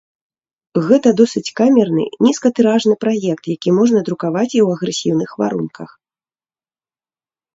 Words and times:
Гэта 0.85 1.09
досыць 1.19 1.51
камерны, 1.59 2.05
нізкатыражны 2.27 2.95
праект, 3.05 3.43
які 3.57 3.69
можна 3.79 3.99
друкаваць 4.09 4.49
і 4.57 4.61
ў 4.65 4.77
агрэсіўных 4.77 5.31
варунках. 5.43 5.89